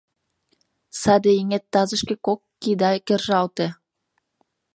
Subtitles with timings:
[1.01, 3.67] Саде еҥет тазышке кок кида кержалте.